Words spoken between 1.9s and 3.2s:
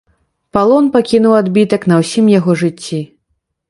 на ўсім яго жыцці.